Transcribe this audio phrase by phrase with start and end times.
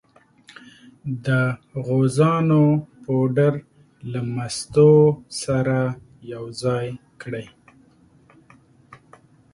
[1.25, 1.27] د
[1.85, 2.63] غوزانو
[3.03, 3.53] پوډر
[4.11, 4.91] له مستو
[5.41, 5.77] سره
[6.33, 6.85] یو ځای
[7.21, 7.45] کړئ.